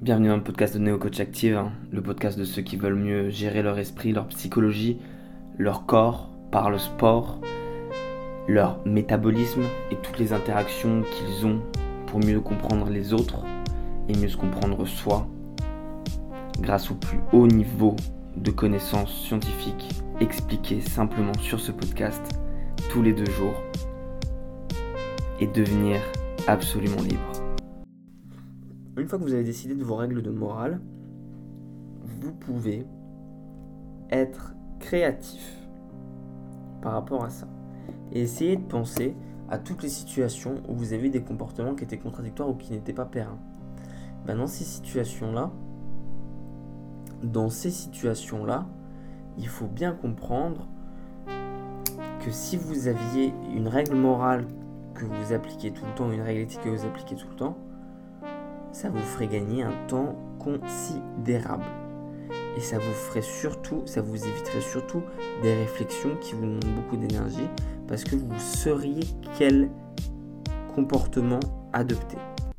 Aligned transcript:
Bienvenue 0.00 0.28
dans 0.28 0.36
le 0.36 0.42
podcast 0.42 0.72
de 0.72 0.78
Neo 0.78 0.96
Coach 0.96 1.20
Active, 1.20 1.58
hein, 1.58 1.72
le 1.92 2.00
podcast 2.00 2.38
de 2.38 2.44
ceux 2.44 2.62
qui 2.62 2.78
veulent 2.78 2.94
mieux 2.94 3.28
gérer 3.28 3.60
leur 3.60 3.78
esprit, 3.78 4.12
leur 4.12 4.28
psychologie, 4.28 4.96
leur 5.58 5.84
corps 5.84 6.30
par 6.50 6.70
le 6.70 6.78
sport, 6.78 7.38
leur 8.48 8.80
métabolisme 8.86 9.60
et 9.90 9.96
toutes 9.96 10.18
les 10.18 10.32
interactions 10.32 11.02
qu'ils 11.02 11.44
ont 11.44 11.60
pour 12.06 12.18
mieux 12.18 12.40
comprendre 12.40 12.88
les 12.88 13.12
autres 13.12 13.44
et 14.08 14.16
mieux 14.16 14.28
se 14.28 14.38
comprendre 14.38 14.86
soi 14.86 15.28
grâce 16.62 16.90
au 16.90 16.94
plus 16.94 17.18
haut 17.34 17.46
niveau 17.46 17.94
de 18.38 18.50
connaissances 18.50 19.12
scientifiques 19.12 19.86
expliquées 20.18 20.80
simplement 20.80 21.34
sur 21.42 21.60
ce 21.60 21.72
podcast 21.72 22.22
tous 22.88 23.02
les 23.02 23.12
deux 23.12 23.30
jours 23.30 23.62
et 25.40 25.46
devenir 25.46 26.00
absolument 26.46 27.02
libre. 27.02 27.49
Une 28.96 29.06
fois 29.06 29.18
que 29.18 29.24
vous 29.24 29.34
avez 29.34 29.44
décidé 29.44 29.74
de 29.74 29.84
vos 29.84 29.94
règles 29.94 30.20
de 30.20 30.30
morale, 30.30 30.80
vous 32.02 32.32
pouvez 32.32 32.86
être 34.10 34.54
créatif 34.80 35.56
par 36.82 36.92
rapport 36.92 37.24
à 37.24 37.30
ça. 37.30 37.46
Et 38.12 38.20
essayer 38.20 38.56
de 38.56 38.64
penser 38.64 39.14
à 39.48 39.58
toutes 39.58 39.82
les 39.82 39.88
situations 39.88 40.62
où 40.68 40.74
vous 40.74 40.92
avez 40.92 41.08
des 41.08 41.22
comportements 41.22 41.74
qui 41.74 41.84
étaient 41.84 41.98
contradictoires 41.98 42.48
ou 42.48 42.54
qui 42.54 42.72
n'étaient 42.72 42.92
pas 42.92 43.04
périns. 43.04 43.38
Ben 44.26 44.36
dans 44.36 44.48
ces 44.48 44.64
situations-là, 44.64 45.52
dans 47.22 47.48
ces 47.48 47.70
situations-là, 47.70 48.66
il 49.38 49.46
faut 49.46 49.66
bien 49.66 49.92
comprendre 49.92 50.66
que 52.24 52.30
si 52.30 52.56
vous 52.56 52.88
aviez 52.88 53.32
une 53.54 53.68
règle 53.68 53.94
morale 53.94 54.46
que 54.94 55.04
vous 55.04 55.32
appliquez 55.32 55.70
tout 55.70 55.84
le 55.86 55.94
temps, 55.94 56.10
une 56.10 56.20
règle 56.20 56.40
éthique 56.40 56.60
que 56.60 56.68
vous 56.68 56.84
appliquez 56.84 57.14
tout 57.14 57.28
le 57.28 57.36
temps, 57.36 57.56
ça 58.72 58.88
vous 58.88 59.00
ferait 59.00 59.28
gagner 59.28 59.62
un 59.62 59.86
temps 59.88 60.16
considérable. 60.38 61.64
Et 62.56 62.60
ça 62.60 62.78
vous 62.78 62.92
ferait 62.92 63.22
surtout, 63.22 63.82
ça 63.86 64.02
vous 64.02 64.24
éviterait 64.26 64.60
surtout 64.60 65.02
des 65.42 65.54
réflexions 65.54 66.16
qui 66.20 66.34
vous 66.34 66.42
demandent 66.42 66.74
beaucoup 66.76 66.96
d'énergie 66.96 67.48
parce 67.88 68.04
que 68.04 68.16
vous 68.16 68.38
sauriez 68.38 69.04
quel 69.38 69.70
comportement 70.74 71.40
adopter. 71.72 72.16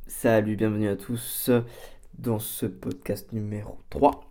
Salut, 0.07 0.55
bienvenue 0.55 0.87
à 0.87 0.95
tous 0.95 1.49
dans 2.17 2.39
ce 2.39 2.65
podcast 2.65 3.31
numéro 3.31 3.77
3. 3.89 4.21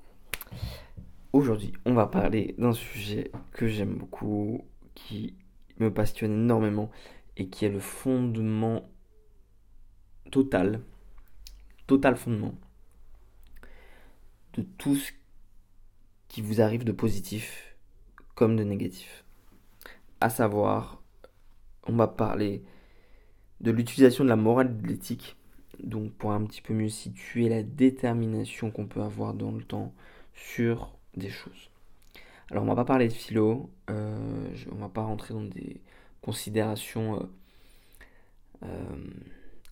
Aujourd'hui, 1.32 1.72
on 1.86 1.94
va 1.94 2.06
parler 2.06 2.54
d'un 2.58 2.72
sujet 2.72 3.30
que 3.52 3.68
j'aime 3.68 3.94
beaucoup, 3.94 4.64
qui 4.94 5.34
me 5.78 5.92
passionne 5.92 6.32
énormément 6.32 6.90
et 7.36 7.48
qui 7.48 7.64
est 7.64 7.70
le 7.70 7.80
fondement 7.80 8.82
total 10.30 10.80
total 11.90 12.14
fondement 12.14 12.54
de 14.52 14.62
tout 14.62 14.94
ce 14.94 15.10
qui 16.28 16.40
vous 16.40 16.60
arrive 16.60 16.84
de 16.84 16.92
positif 16.92 17.76
comme 18.36 18.54
de 18.54 18.62
négatif. 18.62 19.24
À 20.20 20.30
savoir, 20.30 21.02
on 21.88 21.94
va 21.94 22.06
parler 22.06 22.62
de 23.60 23.72
l'utilisation 23.72 24.22
de 24.22 24.28
la 24.28 24.36
morale 24.36 24.80
de 24.80 24.86
l'éthique, 24.86 25.36
donc 25.82 26.12
pour 26.12 26.30
un 26.30 26.44
petit 26.44 26.62
peu 26.62 26.74
mieux 26.74 26.88
situer 26.88 27.48
la 27.48 27.64
détermination 27.64 28.70
qu'on 28.70 28.86
peut 28.86 29.02
avoir 29.02 29.34
dans 29.34 29.50
le 29.50 29.64
temps 29.64 29.92
sur 30.32 30.96
des 31.16 31.28
choses. 31.28 31.70
Alors 32.52 32.62
on 32.62 32.68
va 32.68 32.76
pas 32.76 32.84
parler 32.84 33.08
de 33.08 33.12
philo, 33.12 33.68
euh, 33.90 34.54
on 34.70 34.76
va 34.76 34.88
pas 34.88 35.02
rentrer 35.02 35.34
dans 35.34 35.42
des 35.42 35.80
considérations 36.22 37.16
euh, 37.16 37.26
euh, 38.62 39.10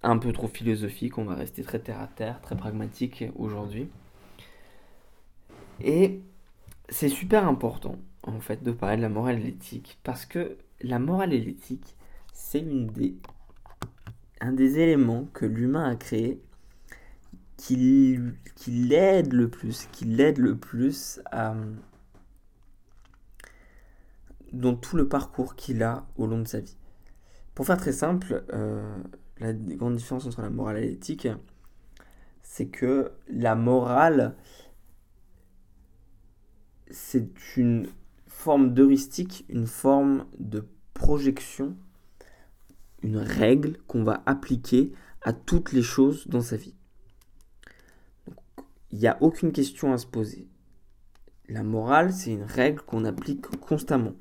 un 0.03 0.19
peu 0.19 0.33
trop 0.33 0.49
philosophique, 0.49 1.19
on 1.19 1.25
va 1.25 1.35
rester 1.35 1.63
très 1.63 1.81
terre 1.81 2.01
à 2.01 2.07
terre, 2.07 2.41
très 2.41 2.57
pragmatique 2.57 3.25
aujourd'hui. 3.37 3.89
Et 5.81 6.21
c'est 6.89 7.09
super 7.09 7.47
important 7.47 7.97
en 8.23 8.41
fait 8.41 8.63
de 8.63 8.73
parler 8.73 8.97
de 8.97 9.03
la 9.03 9.09
morale 9.09 9.39
et 9.39 9.43
l'éthique 9.43 9.99
parce 10.03 10.27
que 10.27 10.57
la 10.81 10.99
morale 10.99 11.33
et 11.33 11.41
l'éthique, 11.41 11.97
c'est 12.33 12.61
une 12.61 12.87
des 12.87 13.17
un 14.41 14.53
des 14.53 14.79
éléments 14.79 15.27
que 15.33 15.47
l'humain 15.47 15.91
a 15.91 15.97
créé 15.97 16.41
qui, 17.57 18.17
l'aide 18.69 19.33
le 19.33 19.49
plus, 19.49 19.89
qui 19.93 20.05
l'aide 20.05 20.39
le 20.39 20.57
plus 20.57 21.21
dans 24.53 24.75
tout 24.75 24.97
le 24.97 25.09
parcours 25.09 25.57
qu'il 25.57 25.83
a 25.83 26.07
au 26.17 26.27
long 26.27 26.39
de 26.39 26.49
sa 26.49 26.61
vie. 26.61 26.77
Pour 27.55 27.67
faire 27.67 27.77
très 27.77 27.93
simple, 27.93 28.45
euh, 28.53 28.97
la 29.41 29.53
grande 29.53 29.97
différence 29.97 30.27
entre 30.27 30.43
la 30.43 30.51
morale 30.51 30.79
et 30.79 30.89
l'éthique, 30.89 31.29
c'est 32.43 32.69
que 32.69 33.13
la 33.29 33.55
morale, 33.55 34.37
c'est 36.91 37.57
une 37.57 37.89
forme 38.27 38.73
d'heuristique, 38.75 39.45
une 39.49 39.67
forme 39.67 40.27
de 40.39 40.67
projection, 40.95 41.77
une 43.03 43.19
règle 43.19 43.79
qu'on 43.87 44.03
va 44.03 44.23
appliquer 44.27 44.93
à 45.23 45.33
toutes 45.33 45.73
les 45.73 45.83
choses 45.83 46.27
dans 46.29 46.41
sa 46.41 46.57
vie. 46.57 46.75
Il 48.91 48.99
n'y 48.99 49.07
a 49.07 49.23
aucune 49.23 49.53
question 49.53 49.93
à 49.93 49.99
se 49.99 50.07
poser. 50.07 50.49
La 51.49 51.63
morale, 51.63 52.13
c'est 52.13 52.33
une 52.33 52.43
règle 52.43 52.81
qu'on 52.83 53.05
applique 53.05 53.47
constamment. 53.61 54.15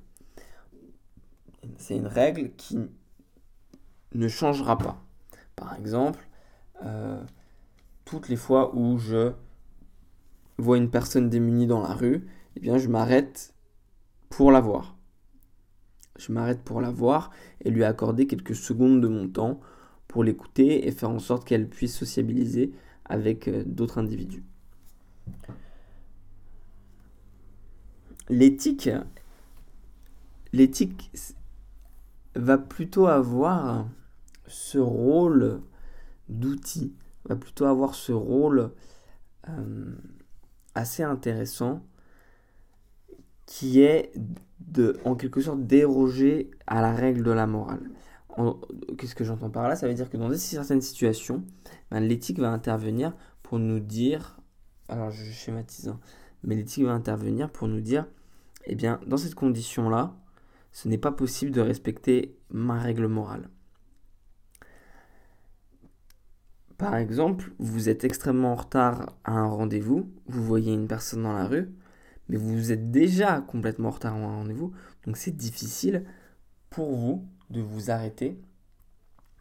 C'est 1.78 1.96
une 1.96 2.08
règle 2.08 2.52
qui 2.56 2.78
ne 4.14 4.28
changera 4.28 4.78
pas. 4.78 5.07
Par 5.58 5.76
exemple, 5.76 6.26
euh, 6.86 7.22
toutes 8.06 8.30
les 8.30 8.36
fois 8.38 8.74
où 8.76 8.98
je 8.98 9.34
vois 10.58 10.78
une 10.78 10.90
personne 10.90 11.30
démunie 11.30 11.68
dans 11.68 11.82
la 11.82 11.94
rue, 11.94 12.26
eh 12.56 12.60
bien, 12.60 12.78
je 12.78 12.88
m'arrête 12.88 13.54
pour 14.30 14.52
la 14.52 14.62
voir. 14.62 14.96
Je 16.18 16.32
m'arrête 16.32 16.64
pour 16.64 16.80
la 16.80 16.92
voir 16.92 17.32
et 17.62 17.72
lui 17.72 17.84
accorder 17.84 18.28
quelques 18.28 18.56
secondes 18.56 19.02
de 19.02 19.08
mon 19.08 19.28
temps 19.28 19.60
pour 20.08 20.24
l'écouter 20.24 20.88
et 20.88 20.92
faire 20.92 21.10
en 21.10 21.20
sorte 21.20 21.46
qu'elle 21.46 21.68
puisse 21.68 21.98
sociabiliser 21.98 22.72
avec 23.06 23.48
euh, 23.48 23.64
d'autres 23.66 23.98
individus. 23.98 24.44
L'éthique, 28.30 28.90
l'éthique 30.54 31.12
va 32.36 32.58
plutôt 32.58 33.08
avoir 33.08 33.88
ce 34.48 34.78
rôle 34.78 35.62
d'outil, 36.30 36.96
va 37.26 37.36
plutôt 37.36 37.66
avoir 37.66 37.96
ce 37.96 38.12
rôle 38.12 38.72
euh, 39.50 39.96
assez 40.76 41.04
intéressant 41.04 41.84
qui 43.46 43.82
est 43.82 44.12
de, 44.60 45.00
en 45.06 45.16
quelque 45.16 45.42
sorte, 45.42 45.66
déroger 45.66 46.52
à 46.68 46.82
la 46.82 46.94
règle 46.94 47.24
de 47.24 47.32
la 47.32 47.48
morale. 47.48 47.90
Qu'est-ce 48.98 49.16
que 49.16 49.24
j'entends 49.24 49.50
par 49.50 49.68
là? 49.68 49.76
Ça 49.76 49.88
veut 49.88 49.94
dire 49.96 50.10
que 50.10 50.18
dans 50.18 50.32
certaines 50.34 50.82
situations, 50.82 51.44
ben, 51.90 52.02
l'éthique 52.02 52.40
va 52.40 52.52
intervenir 52.52 53.16
pour 53.42 53.58
nous 53.58 53.80
dire, 53.80 54.38
alors 54.90 55.10
je 55.10 55.24
schématise, 55.32 55.88
hein, 55.88 56.00
mais 56.44 56.56
l'éthique 56.56 56.84
va 56.84 56.92
intervenir 56.92 57.50
pour 57.50 57.68
nous 57.68 57.82
dire, 57.82 58.06
eh 58.66 58.76
bien, 58.76 59.00
dans 59.08 59.18
cette 59.18 59.34
condition-là, 59.34 60.16
ce 60.72 60.88
n'est 60.88 61.00
pas 61.00 61.12
possible 61.12 61.52
de 61.52 61.62
respecter 61.62 62.38
ma 62.52 62.78
règle 62.78 63.08
morale. 63.08 63.50
Par 66.78 66.96
exemple, 66.96 67.52
vous 67.58 67.90
êtes 67.90 68.04
extrêmement 68.04 68.52
en 68.52 68.56
retard 68.56 69.16
à 69.24 69.32
un 69.32 69.48
rendez-vous, 69.48 70.12
vous 70.28 70.44
voyez 70.44 70.74
une 70.74 70.88
personne 70.88 71.24
dans 71.24 71.34
la 71.34 71.48
rue, 71.48 71.72
mais 72.30 72.38
vous 72.38 72.72
êtes 72.72 72.92
déjà 72.92 73.42
complètement 73.42 73.90
en 73.90 73.92
retard 73.92 74.14
à 74.14 74.18
un 74.18 74.36
rendez-vous, 74.38 74.74
donc 75.06 75.18
c'est 75.18 75.36
difficile 75.36 76.06
pour 76.70 76.96
vous 76.96 77.28
de 77.50 77.62
vous 77.62 77.90
arrêter 77.90 78.40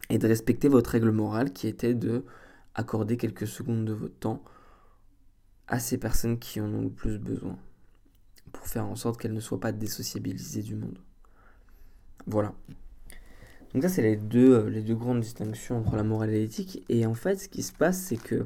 et 0.09 0.19
de 0.19 0.27
respecter 0.27 0.69
votre 0.69 0.91
règle 0.91 1.11
morale 1.11 1.53
qui 1.53 1.67
était 1.67 1.95
de 1.95 2.25
accorder 2.75 3.17
quelques 3.17 3.47
secondes 3.47 3.85
de 3.85 3.93
votre 3.93 4.19
temps 4.19 4.43
à 5.69 5.79
ces 5.79 5.99
personnes 5.99 6.39
qui 6.39 6.61
en 6.61 6.73
ont 6.73 6.83
le 6.83 6.91
plus 6.91 7.19
besoin 7.19 7.59
pour 8.53 8.67
faire 8.67 8.87
en 8.87 8.97
sorte 8.97 9.21
qu'elles 9.21 9.33
ne 9.33 9.41
soient 9.41 9.61
pas 9.61 9.73
désociabilisées 9.73 10.63
du 10.63 10.77
monde. 10.77 10.99
Voilà. 12.27 12.55
Donc 13.77 13.83
ça, 13.83 13.91
c'est 13.91 14.01
les 14.01 14.17
deux, 14.17 14.55
euh, 14.55 14.71
les 14.71 14.81
deux 14.81 14.95
grandes 14.95 15.21
distinctions 15.21 15.77
entre 15.77 15.97
la 15.97 16.03
morale 16.03 16.31
et 16.31 16.41
l'éthique. 16.41 16.83
Et 16.89 17.05
en 17.05 17.13
fait, 17.13 17.37
ce 17.37 17.47
qui 17.47 17.63
se 17.63 17.75
passe, 17.75 17.99
c'est 17.99 18.17
que 18.17 18.43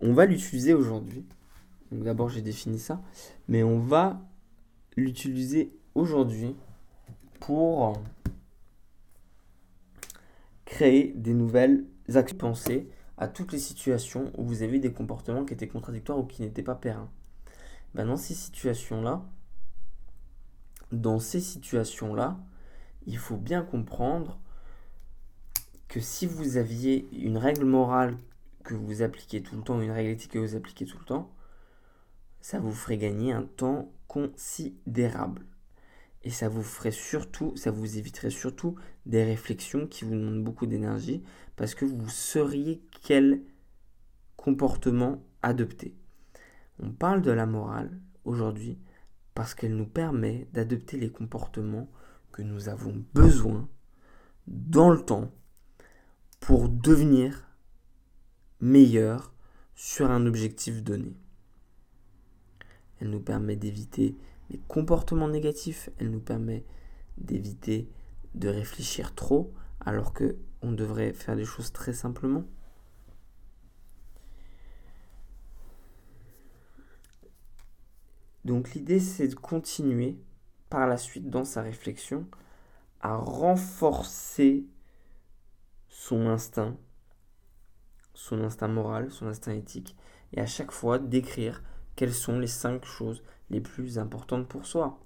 on 0.00 0.14
va 0.14 0.24
l'utiliser 0.24 0.72
aujourd'hui. 0.72 1.26
Donc 1.92 2.04
d'abord, 2.04 2.30
j'ai 2.30 2.40
défini 2.40 2.78
ça. 2.78 3.02
Mais 3.48 3.62
on 3.62 3.80
va 3.80 4.18
l'utiliser 4.96 5.76
aujourd'hui 5.94 6.56
pour 7.38 8.02
créer 10.64 11.12
des 11.14 11.34
nouvelles 11.34 11.84
actions. 12.14 12.38
Pensez 12.38 12.88
à 13.18 13.28
toutes 13.28 13.52
les 13.52 13.58
situations 13.58 14.32
où 14.38 14.44
vous 14.44 14.62
avez 14.62 14.78
des 14.78 14.94
comportements 14.94 15.44
qui 15.44 15.52
étaient 15.52 15.68
contradictoires 15.68 16.18
ou 16.18 16.24
qui 16.24 16.40
n'étaient 16.40 16.62
pas 16.62 16.76
périns. 16.76 17.10
Ben 17.94 18.06
dans 18.06 18.16
ces 18.16 18.32
situations-là, 18.32 19.22
dans 20.92 21.18
ces 21.18 21.40
situations-là, 21.40 22.38
il 23.06 23.18
faut 23.18 23.36
bien 23.36 23.62
comprendre 23.62 24.38
que 25.88 26.00
si 26.00 26.26
vous 26.26 26.56
aviez 26.56 27.08
une 27.12 27.38
règle 27.38 27.64
morale 27.64 28.16
que 28.64 28.74
vous 28.74 29.02
appliquez 29.02 29.42
tout 29.42 29.56
le 29.56 29.62
temps, 29.62 29.80
une 29.80 29.90
règle 29.90 30.10
éthique 30.10 30.32
que 30.32 30.38
vous 30.38 30.56
appliquez 30.56 30.86
tout 30.86 30.98
le 30.98 31.04
temps, 31.04 31.30
ça 32.40 32.58
vous 32.58 32.72
ferait 32.72 32.98
gagner 32.98 33.32
un 33.32 33.44
temps 33.44 33.92
considérable. 34.08 35.46
Et 36.24 36.30
ça 36.30 36.48
vous 36.48 36.62
ferait 36.62 36.90
surtout, 36.90 37.54
ça 37.56 37.70
vous 37.70 37.98
éviterait 37.98 38.30
surtout 38.30 38.76
des 39.04 39.24
réflexions 39.24 39.86
qui 39.86 40.04
vous 40.04 40.14
demandent 40.14 40.42
beaucoup 40.42 40.66
d'énergie 40.66 41.22
parce 41.56 41.74
que 41.74 41.84
vous 41.84 42.08
sauriez 42.08 42.82
quel 43.02 43.42
comportement 44.36 45.22
adopter. 45.42 45.94
On 46.80 46.90
parle 46.90 47.22
de 47.22 47.30
la 47.30 47.46
morale 47.46 48.00
aujourd'hui 48.24 48.78
parce 49.34 49.54
qu'elle 49.54 49.76
nous 49.76 49.86
permet 49.86 50.48
d'adopter 50.52 50.96
les 50.96 51.10
comportements 51.10 51.88
que 52.34 52.42
nous 52.42 52.68
avons 52.68 53.04
besoin 53.14 53.68
dans 54.48 54.90
le 54.90 55.00
temps 55.00 55.30
pour 56.40 56.68
devenir 56.68 57.48
meilleur 58.58 59.32
sur 59.76 60.10
un 60.10 60.26
objectif 60.26 60.82
donné. 60.82 61.14
Elle 62.98 63.10
nous 63.10 63.20
permet 63.20 63.54
d'éviter 63.54 64.16
les 64.50 64.58
comportements 64.66 65.28
négatifs, 65.28 65.90
elle 65.98 66.10
nous 66.10 66.18
permet 66.18 66.64
d'éviter 67.18 67.88
de 68.34 68.48
réfléchir 68.48 69.14
trop 69.14 69.54
alors 69.78 70.12
que 70.12 70.36
on 70.60 70.72
devrait 70.72 71.12
faire 71.12 71.36
des 71.36 71.44
choses 71.44 71.70
très 71.70 71.92
simplement. 71.92 72.44
Donc 78.44 78.74
l'idée 78.74 78.98
c'est 78.98 79.28
de 79.28 79.36
continuer 79.36 80.18
par 80.70 80.86
la 80.86 80.96
suite 80.96 81.30
dans 81.30 81.44
sa 81.44 81.62
réflexion 81.62 82.26
à 83.00 83.16
renforcer 83.16 84.66
son 85.88 86.26
instinct, 86.26 86.76
son 88.14 88.42
instinct 88.42 88.68
moral, 88.68 89.10
son 89.10 89.26
instinct 89.26 89.52
éthique, 89.52 89.96
et 90.32 90.40
à 90.40 90.46
chaque 90.46 90.72
fois 90.72 90.98
d'écrire 90.98 91.62
quelles 91.96 92.14
sont 92.14 92.38
les 92.38 92.46
cinq 92.46 92.84
choses 92.84 93.22
les 93.50 93.60
plus 93.60 93.98
importantes 93.98 94.48
pour 94.48 94.66
soi. 94.66 95.00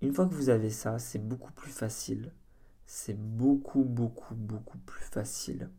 Une 0.00 0.12
fois 0.12 0.26
que 0.26 0.34
vous 0.34 0.48
avez 0.48 0.70
ça, 0.70 0.98
c'est 0.98 1.20
beaucoup 1.20 1.52
plus 1.52 1.70
facile. 1.70 2.32
C'est 2.86 3.16
beaucoup, 3.16 3.84
beaucoup, 3.84 4.34
beaucoup 4.34 4.78
plus 4.78 5.04
facile. 5.04 5.70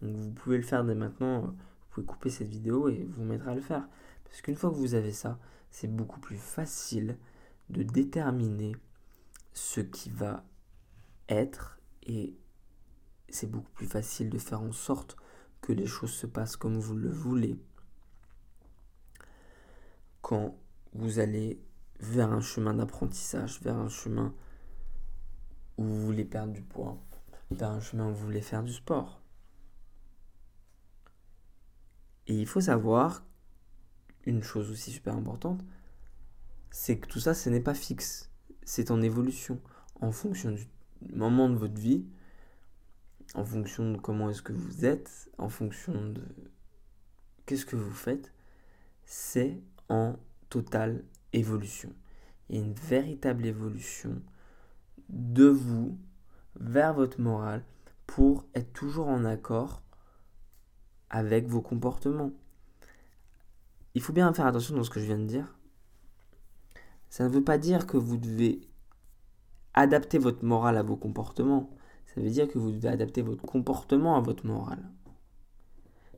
Donc 0.00 0.16
vous 0.16 0.30
pouvez 0.30 0.56
le 0.56 0.62
faire 0.62 0.84
dès 0.84 0.94
maintenant. 0.94 1.42
Vous 1.42 1.54
pouvez 1.90 2.06
couper 2.06 2.30
cette 2.30 2.48
vidéo 2.48 2.88
et 2.88 3.04
vous 3.04 3.24
mettre 3.24 3.46
à 3.48 3.54
le 3.54 3.60
faire. 3.60 3.86
Parce 4.28 4.42
qu'une 4.42 4.56
fois 4.56 4.70
que 4.70 4.76
vous 4.76 4.94
avez 4.94 5.12
ça, 5.12 5.38
c'est 5.70 5.88
beaucoup 5.88 6.20
plus 6.20 6.36
facile 6.36 7.18
de 7.70 7.82
déterminer 7.82 8.76
ce 9.52 9.80
qui 9.80 10.10
va 10.10 10.44
être 11.28 11.78
et 12.02 12.36
c'est 13.28 13.50
beaucoup 13.50 13.70
plus 13.72 13.86
facile 13.86 14.30
de 14.30 14.38
faire 14.38 14.62
en 14.62 14.72
sorte 14.72 15.16
que 15.60 15.72
les 15.72 15.86
choses 15.86 16.12
se 16.12 16.26
passent 16.26 16.56
comme 16.56 16.78
vous 16.78 16.94
le 16.94 17.10
voulez 17.10 17.58
quand 20.22 20.56
vous 20.92 21.18
allez 21.18 21.60
vers 22.00 22.32
un 22.32 22.40
chemin 22.40 22.74
d'apprentissage, 22.74 23.60
vers 23.62 23.76
un 23.76 23.88
chemin 23.88 24.34
où 25.78 25.84
vous 25.84 26.04
voulez 26.04 26.24
perdre 26.24 26.52
du 26.52 26.62
poids, 26.62 26.98
vers 27.50 27.70
un 27.70 27.80
chemin 27.80 28.08
où 28.08 28.14
vous 28.14 28.24
voulez 28.24 28.40
faire 28.40 28.62
du 28.62 28.72
sport. 28.72 29.20
Et 32.26 32.34
il 32.34 32.46
faut 32.46 32.60
savoir 32.60 33.24
une 34.26 34.42
chose 34.42 34.70
aussi 34.70 34.90
super 34.90 35.14
importante, 35.14 35.64
c'est 36.70 36.98
que 36.98 37.06
tout 37.06 37.20
ça, 37.20 37.34
ce 37.34 37.48
n'est 37.48 37.60
pas 37.60 37.74
fixe. 37.74 38.30
C'est 38.64 38.90
en 38.90 39.00
évolution, 39.00 39.60
en 40.00 40.12
fonction 40.12 40.50
du 40.50 40.68
moment 41.12 41.48
de 41.48 41.56
votre 41.56 41.80
vie, 41.80 42.04
en 43.34 43.44
fonction 43.44 43.92
de 43.92 43.98
comment 43.98 44.30
est-ce 44.30 44.42
que 44.42 44.52
vous 44.52 44.84
êtes, 44.84 45.30
en 45.38 45.48
fonction 45.48 46.10
de 46.10 46.22
qu'est-ce 47.46 47.66
que 47.66 47.76
vous 47.76 47.94
faites. 47.94 48.32
C'est 49.04 49.60
en 49.88 50.16
totale 50.48 51.04
évolution. 51.32 51.92
Il 52.48 52.58
une 52.58 52.72
véritable 52.74 53.46
évolution 53.46 54.22
de 55.08 55.46
vous 55.46 55.98
vers 56.56 56.94
votre 56.94 57.20
morale 57.20 57.64
pour 58.06 58.46
être 58.54 58.72
toujours 58.72 59.08
en 59.08 59.24
accord 59.24 59.82
avec 61.10 61.46
vos 61.46 61.60
comportements. 61.60 62.32
Il 63.96 64.02
faut 64.02 64.12
bien 64.12 64.30
faire 64.34 64.44
attention 64.44 64.76
dans 64.76 64.84
ce 64.84 64.90
que 64.90 65.00
je 65.00 65.06
viens 65.06 65.16
de 65.16 65.24
dire. 65.24 65.56
Ça 67.08 67.24
ne 67.24 67.30
veut 67.30 67.42
pas 67.42 67.56
dire 67.56 67.86
que 67.86 67.96
vous 67.96 68.18
devez 68.18 68.60
adapter 69.72 70.18
votre 70.18 70.44
morale 70.44 70.76
à 70.76 70.82
vos 70.82 70.96
comportements. 70.96 71.70
Ça 72.04 72.20
veut 72.20 72.28
dire 72.28 72.46
que 72.46 72.58
vous 72.58 72.72
devez 72.72 72.88
adapter 72.88 73.22
votre 73.22 73.46
comportement 73.46 74.18
à 74.18 74.20
votre 74.20 74.44
morale. 74.44 74.86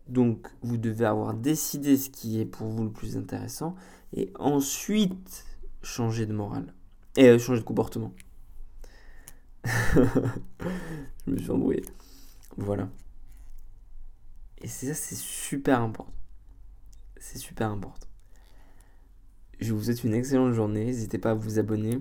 Donc, 0.09 0.49
vous 0.61 0.77
devez 0.77 1.05
avoir 1.05 1.35
décidé 1.35 1.97
ce 1.97 2.11
qui 2.11 2.41
est 2.41 2.47
pour 2.47 2.67
vous 2.67 2.83
le 2.83 2.91
plus 2.91 3.17
intéressant 3.17 3.77
et 4.13 4.33
ensuite 4.41 5.47
changer 5.81 6.27
de 6.27 6.33
morale. 6.33 6.75
Et 7.17 7.29
euh, 7.29 7.39
changer 7.39 7.61
de 7.61 7.65
comportement. 7.65 8.13
Je 9.65 11.31
me 11.31 11.39
suis 11.39 11.51
embrouillé. 11.53 11.85
Voilà. 12.57 12.89
Et 14.63 14.67
ça, 14.67 14.95
c'est 14.95 15.15
super 15.15 15.81
important. 15.81 16.18
C'est 17.21 17.39
super 17.39 17.71
important. 17.71 18.07
Je 19.61 19.73
vous 19.73 19.83
souhaite 19.83 20.05
une 20.05 20.15
excellente 20.15 20.53
journée. 20.53 20.85
N'hésitez 20.85 21.19
pas 21.19 21.33
à 21.33 21.35
vous 21.35 21.59
abonner. 21.59 21.99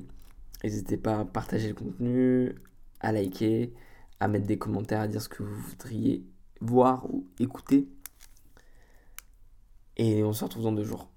N'hésitez 0.63 0.97
pas 0.97 1.19
à 1.19 1.25
partager 1.25 1.69
le 1.69 1.73
contenu, 1.73 2.55
à 2.99 3.11
liker, 3.11 3.73
à 4.19 4.27
mettre 4.27 4.45
des 4.45 4.57
commentaires, 4.57 5.01
à 5.01 5.07
dire 5.07 5.21
ce 5.21 5.29
que 5.29 5.43
vous 5.43 5.55
voudriez 5.55 6.23
voir 6.61 7.05
ou 7.11 7.27
écouter. 7.39 7.87
Et 9.97 10.23
on 10.23 10.33
se 10.33 10.43
retrouve 10.43 10.63
dans 10.63 10.71
deux 10.71 10.83
jours. 10.83 11.09